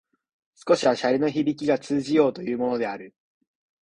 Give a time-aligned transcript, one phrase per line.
[0.67, 3.13] 少しは洒落のひびきが通じようというものである